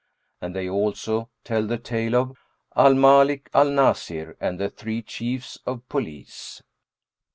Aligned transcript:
[FN#398] 0.41 0.45
And 0.47 0.55
they 0.55 0.67
also 0.67 1.29
tell 1.43 1.67
the 1.67 1.77
tale 1.77 2.15
of 2.15 2.35
AL 2.75 2.95
MALIK 2.95 3.51
AL 3.53 3.67
NASIR 3.69 4.35
AND 4.39 4.59
THE 4.59 4.71
THREE 4.71 5.03
CHIEFS 5.03 5.59
OF 5.67 5.87
POLICE. 5.89 6.63